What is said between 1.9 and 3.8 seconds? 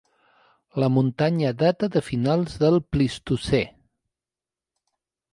de finals del Plistocè.